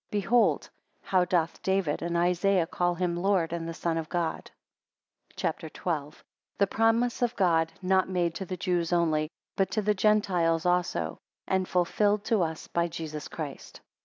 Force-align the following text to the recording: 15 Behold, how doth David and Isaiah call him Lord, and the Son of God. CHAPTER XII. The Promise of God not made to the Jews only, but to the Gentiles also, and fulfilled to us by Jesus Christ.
15 0.11 0.21
Behold, 0.23 0.69
how 1.03 1.23
doth 1.25 1.61
David 1.61 2.01
and 2.01 2.17
Isaiah 2.17 2.65
call 2.65 2.95
him 2.95 3.15
Lord, 3.15 3.53
and 3.53 3.67
the 3.69 3.73
Son 3.75 3.99
of 3.99 4.09
God. 4.09 4.49
CHAPTER 5.35 5.67
XII. 5.69 6.19
The 6.57 6.65
Promise 6.65 7.21
of 7.21 7.35
God 7.35 7.71
not 7.83 8.09
made 8.09 8.33
to 8.33 8.45
the 8.47 8.57
Jews 8.57 8.91
only, 8.91 9.29
but 9.55 9.69
to 9.69 9.83
the 9.83 9.93
Gentiles 9.93 10.65
also, 10.65 11.19
and 11.47 11.67
fulfilled 11.69 12.23
to 12.23 12.41
us 12.41 12.65
by 12.67 12.87
Jesus 12.87 13.27
Christ. 13.27 13.79